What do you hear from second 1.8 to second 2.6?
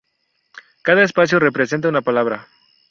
una palabra.